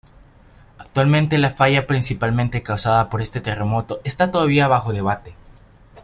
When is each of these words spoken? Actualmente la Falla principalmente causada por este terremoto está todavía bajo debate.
Actualmente 0.79 1.37
la 1.37 1.51
Falla 1.51 1.85
principalmente 1.85 2.63
causada 2.63 3.07
por 3.07 3.21
este 3.21 3.39
terremoto 3.39 4.01
está 4.03 4.31
todavía 4.31 4.67
bajo 4.67 4.93
debate. 4.93 5.35